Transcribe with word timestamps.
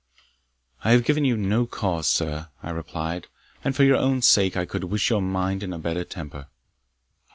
"I 0.83 0.93
have 0.93 1.03
given 1.03 1.25
you 1.25 1.37
no 1.37 1.67
cause, 1.67 2.07
sir," 2.07 2.47
I 2.63 2.71
replied, 2.71 3.27
"and 3.63 3.75
for 3.75 3.83
your 3.83 3.97
own 3.97 4.23
sake 4.23 4.57
I 4.57 4.65
could 4.65 4.85
wish 4.85 5.11
your 5.11 5.21
mind 5.21 5.61
in 5.61 5.73
a 5.73 5.77
better 5.77 6.03
temper." 6.03 6.47